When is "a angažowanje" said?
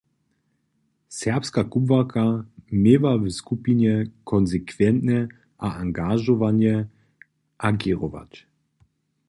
5.65-6.75